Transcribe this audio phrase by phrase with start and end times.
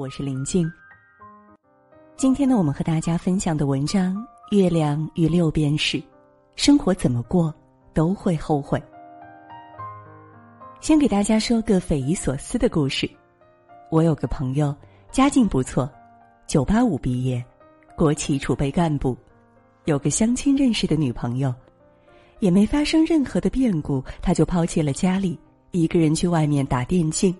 [0.00, 0.72] 我是林静。
[2.16, 4.16] 今天呢，我们和大家分享的文章
[4.50, 5.98] 《月亮与六便士》，
[6.56, 7.54] 生活怎么过
[7.92, 8.82] 都会后悔。
[10.80, 13.06] 先给大家说个匪夷所思的故事。
[13.90, 14.74] 我有个朋友，
[15.10, 15.86] 家境不错，
[16.46, 17.44] 九八五毕业，
[17.94, 19.14] 国企储备干部，
[19.84, 21.54] 有个相亲认识的女朋友，
[22.38, 25.38] 也没发生任何的变故，他就抛弃了家里，
[25.72, 27.36] 一个人去外面打电竞。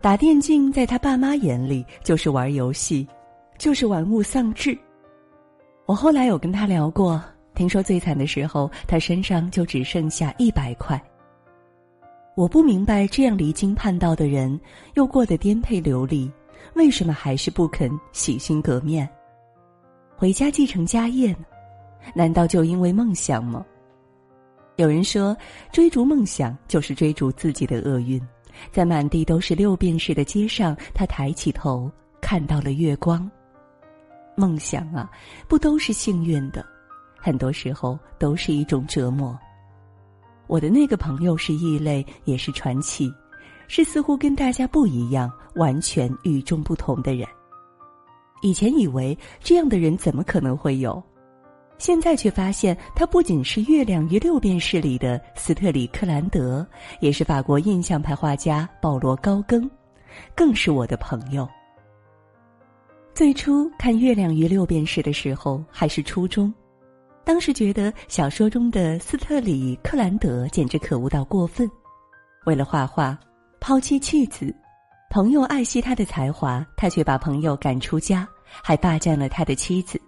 [0.00, 3.06] 打电竞在他爸妈眼里就是玩游戏。
[3.58, 4.78] 就是玩物丧志。
[5.84, 7.20] 我后来有跟他聊过，
[7.56, 10.96] 听说最惨的时候，他身上就只剩下一百块。
[12.36, 14.56] 我不明白，这样离经叛道的人，
[14.94, 16.30] 又过得颠沛流离，
[16.74, 19.08] 为什么还是不肯洗心革面，
[20.16, 21.44] 回家继承家业呢？
[22.14, 23.66] 难道就因为梦想吗？
[24.76, 25.36] 有人说，
[25.72, 28.22] 追逐梦想就是追逐自己的厄运。
[28.70, 33.30] 在满地都是六便士的街上，他抬起头看到了月光。
[34.36, 35.10] 梦想啊，
[35.48, 36.64] 不都是幸运的，
[37.16, 39.36] 很多时候都是一种折磨。
[40.46, 43.12] 我的那个朋友是异类，也是传奇，
[43.66, 47.26] 是似乎跟大家不一样、完全与众不同的人。
[48.40, 51.02] 以前以为这样的人怎么可能会有，
[51.78, 56.66] 现在却发现他不仅是《月亮与六便士》里的斯特里克兰德，
[57.00, 59.70] 也是法国印象派画家保罗高更，
[60.34, 61.48] 更是我的朋友。
[63.14, 66.52] 最初看《月亮与六便士》的时候还是初中，
[67.24, 71.70] 当时觉得小说中的斯特里克兰德简直可恶到过分，
[72.44, 73.18] 为了画画
[73.60, 74.54] 抛妻弃子，
[75.10, 78.26] 朋友爱惜他的才华，他却把朋友赶出家，
[78.62, 80.00] 还霸占了他的妻子。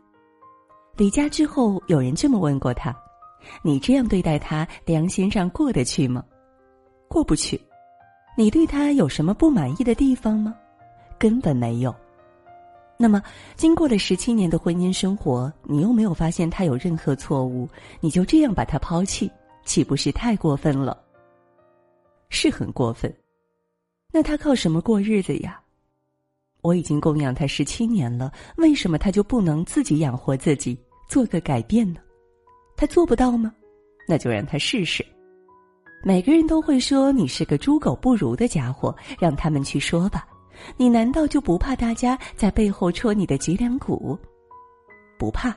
[1.01, 2.95] 离家之后，有人这么问过他
[3.65, 6.23] ：“你这样对待他，良心上过得去吗？”
[7.09, 7.59] 过不去。
[8.37, 10.55] 你对他有什么不满意的地方吗？
[11.19, 11.97] 根本没有。
[12.99, 13.23] 那么，
[13.57, 17.67] 经过了十七年的婚姻生活，你又没有发现他有任何错误，
[18.01, 19.33] 你就这样把他抛弃，
[19.65, 21.03] 岂不是太过分了？
[22.29, 23.11] 是很过分。
[24.13, 25.59] 那他靠什么过日子呀？
[26.61, 30.79] 我已经供养他十七年了，为什么他就不能自己养活自己，
[31.11, 32.01] 做个改变呢？
[32.77, 33.53] 他做不到吗？
[34.07, 35.05] 那就让他试试。
[36.05, 40.25] 每个人都会说你是个猪狗不如的家伙，让他们去说吧。
[40.77, 44.17] 你难道就不怕大家在背后戳你的脊梁骨？
[45.19, 45.53] 不怕。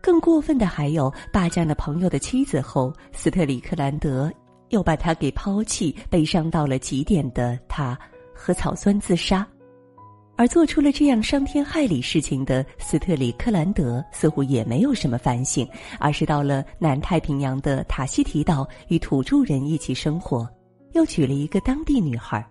[0.00, 4.32] 更过分的还有，霸占了朋友的妻子后，斯特里克兰德
[4.70, 7.94] 又把他给抛弃，悲伤到了极点的他，
[8.34, 9.46] 和草酸自杀。
[10.40, 15.68] 而做出了这样伤天害理事情的斯特里克兰德，似乎也没有什么反省，
[15.98, 20.48] 而是到了南太平洋的塔希提岛，与土著人一起生活，
[20.94, 22.42] 又娶了一个当地女孩。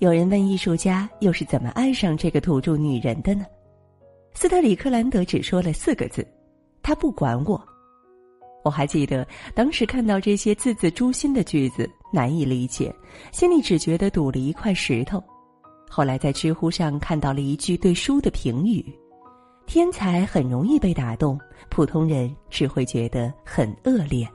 [0.00, 3.46] 有人问艺术家又是怎么爱上这个土著女人的呢？
[4.34, 6.22] 斯特里克兰德只说了四个字
[6.84, 7.58] ：“他不管我。”
[8.62, 12.94] 我还记得当时看到这些字字诛心的句子，难以理解，
[13.32, 15.24] 心里只觉得堵了一块石头。
[15.96, 18.84] 后来在知乎上看到了一句对书的评语
[19.64, 21.38] ：“天才很容易被打动，
[21.70, 24.28] 普通人只会觉得很恶劣。”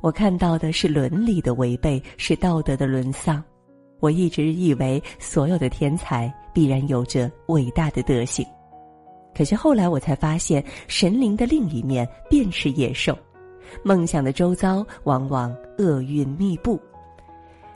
[0.00, 3.44] 我看到的是伦理的违背，是道德的沦丧。
[4.00, 8.42] 我一直以为所有的天才必然有着伟大的德行，
[9.34, 13.14] 可是后来我才发现，神灵的另一面便是野兽，
[13.84, 16.80] 梦想的周遭往往厄运密布。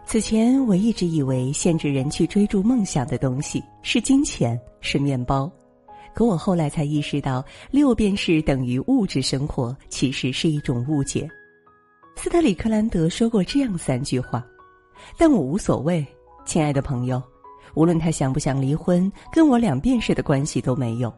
[0.09, 5.51] 此前我一直以为限制人去追逐梦想的东西是金钱，是面包，
[6.15, 11.29] 可我后来才意识到，六便士等于物质生活，其实是一种误解。
[12.15, 14.47] 斯特里克兰德说过这样三句话，
[15.19, 16.07] 但我无所谓。
[16.45, 17.21] 亲爱的朋友，
[17.75, 21.13] 无论他想不想离婚，跟我两便士的关系都没有。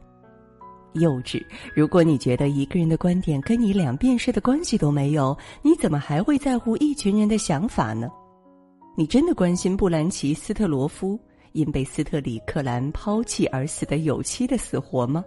[0.94, 1.44] 幼稚！
[1.74, 8.08] 如果你觉得一个人的观点跟你两便士的关系都没有，你怎么还会在乎一群人的想法呢？
[8.98, 11.16] 你真的关心布兰奇斯特罗夫
[11.52, 15.24] 因被斯特里克兰抛弃而死的有妻的死活吗？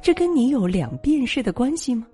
[0.00, 2.06] 这跟你有两便士的关系吗？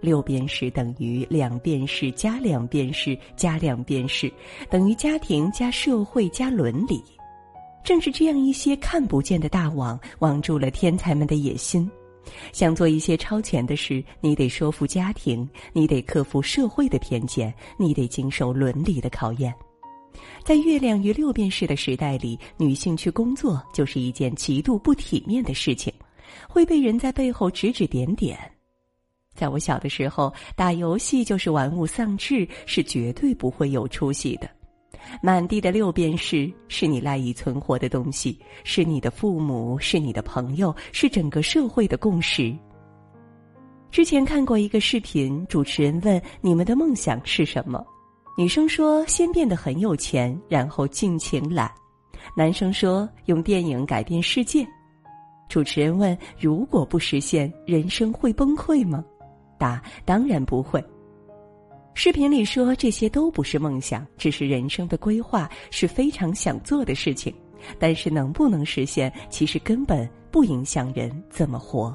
[0.00, 4.32] 六便士等于两便士加两便士加两便士，
[4.70, 7.02] 等于家庭加社会加伦理。
[7.82, 11.90] 正是这样一些看不见的大网，网住了天才们的野心。
[12.52, 19.52] 想做一些超前的事，你得说服家庭，你得克服社会的偏见，你得经受伦理的考验。
[20.44, 25.92] 在月亮与六便士的时代里，女性去工作就是一件极度不体面的事情，
[26.48, 28.38] 会被人在背后指指点点。
[29.34, 34.48] 在我小的时候，打游戏就是玩物丧志，是绝对不会有出息的。
[35.22, 42.54] 满地的六便士是你赖以存活的东西，是你的父母，是你的朋友，是整个社会的共识。
[43.90, 47.82] 之前看过一个视频，主持人问：“你们的梦想是什么？”
[48.38, 51.68] 女生说：“先变得很有钱，然后尽情懒。”
[52.36, 54.64] 男生说：“用电影改变世界。”
[55.50, 59.04] 主持人问：“如果不实现，人生会崩溃吗？”
[59.58, 60.80] 答：“当然不会。”
[61.94, 67.34] 视频里说这些都不是梦想，只是人生的规划，是非常想做的事情。
[67.76, 71.92] 但是能不能实现，其实根本不影响人怎么活。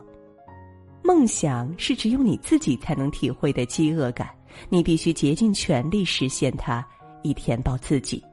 [1.05, 4.29] 梦想是只有你自己才能体会的饥饿感，
[4.69, 6.85] 你必须竭尽全力实现它，
[7.21, 8.23] 以填饱自己。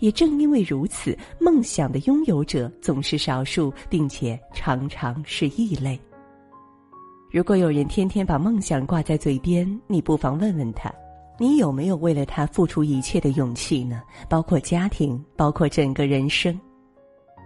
[0.00, 5.98] 也正因为如此，梦想的拥有者总是少数，并且常常是异类。
[7.30, 10.92] 如果有人天天把梦想挂在嘴边，你不妨问问他：
[11.38, 14.02] 你有没有为了他付出一切的勇气呢？
[14.28, 16.58] 包括家庭，包括整个人生。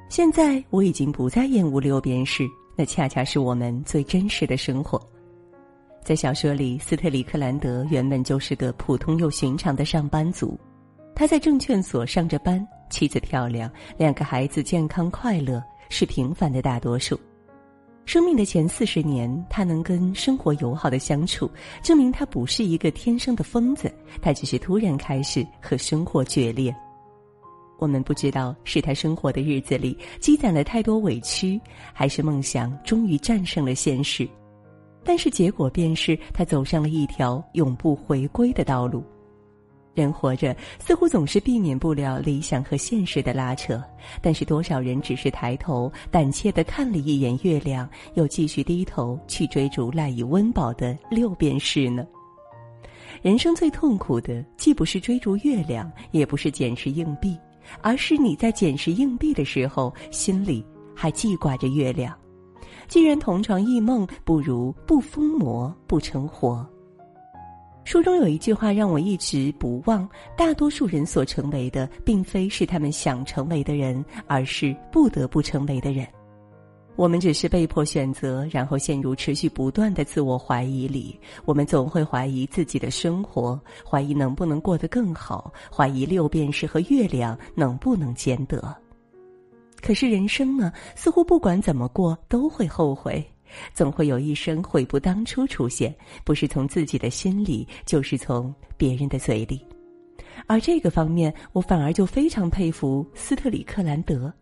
[0.08, 5.00] 现在我已经不再厌恶六便士，那恰恰是我们最真实的生活。
[6.04, 10.58] 在小说里，斯特里克兰德原本就是个普通又寻常的上班族，
[11.14, 17.18] 他在证券所上着班，妻子漂亮，两个孩子健康快乐，是平凡的大多数。
[18.04, 21.48] 生命的前四十年，他能跟生活友好的相处，
[21.84, 23.88] 证明他不是一个天生的疯子，
[24.20, 26.74] 他只是突然开始和生活决裂。
[27.78, 31.60] 我们不知道是他生活的日子里积攒了太多委屈，
[31.92, 34.28] 还是梦想终于战胜了现实，
[35.04, 39.04] 但是结果便是他走上了一条永不回归的道路。
[39.94, 43.82] 人活着似乎总是避免不了理想和现实的拉扯，
[44.22, 52.06] 但是多少人只是抬头胆怯的看了一眼月亮，又继续低头去追逐赖以温饱的六便士呢？
[53.20, 57.36] 人生最痛苦的，既不是追逐月亮，也不是捡拾硬币，
[57.82, 60.64] 而是你在捡拾硬币的时候，心里
[60.96, 62.16] 还记挂着月亮。
[62.92, 66.62] 既然同床异梦，不如不疯魔不成活。
[67.84, 70.06] 书中有一句话让我一直不忘：
[70.36, 76.06] 大多数人所成为的，并非是他们想成为的人，而是不得不成为的人。
[76.94, 81.18] 我们只是被迫选择，然后陷入持续不断的自我怀疑里。
[81.46, 83.58] 我们总会怀疑自己的生活，
[83.90, 88.81] 怀疑能不能过得更好，怀疑六便士和月亮能不能兼得。
[89.82, 90.72] 可是人生呢？
[90.94, 93.22] 似乎不管怎么过，都会后悔。
[93.74, 95.94] 总会有一声悔不当初出现，
[96.24, 99.62] 不是从自己的心里，就是从别人的嘴里。
[100.46, 104.32] 而这个方面，我反而就非常佩服斯特里克兰德，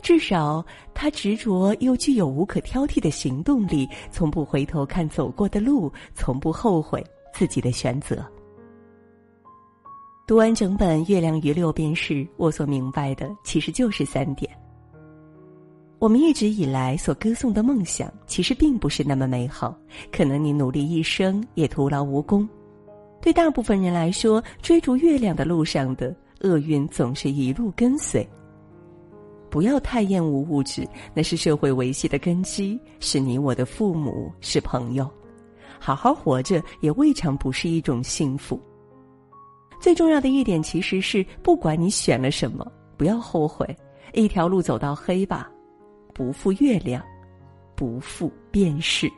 [0.00, 0.64] 至少
[0.94, 7.04] 他执着又具有无可挑剔的行动力，从不回头看走过的路，从不后悔
[7.34, 8.24] 自己的选择。
[10.26, 14.50] 读完整本《月亮与六便士》，我所明白的其实就是三点。
[15.98, 19.76] 我们一直以来所歌颂的梦想，其实并不是那么美好。
[20.12, 22.48] 可能你努力一生也徒劳无功。
[23.20, 28.26] 对大部分人来说，追逐月亮的路上的厄运总是一路跟随。
[29.50, 35.10] 不要太厌恶物质，那是社会维系的根基，是你我的父母，是朋友。
[35.80, 38.60] 好好活着，也未尝不是一种幸福。
[39.80, 42.64] 最重要的一点，其实是不管你选了什么，
[42.96, 43.66] 不要后悔。
[44.12, 45.50] 一条路走到黑吧。
[46.18, 47.00] 不负月亮，
[47.76, 49.08] 不负便是。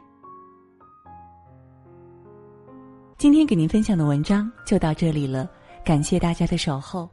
[3.16, 5.50] 今天给您分享的文章就到这里了，
[5.83, 7.09] 感谢大家的守候。